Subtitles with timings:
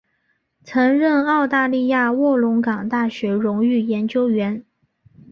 [0.63, 4.65] 曾任澳大利亚卧龙岗大学荣誉研究员。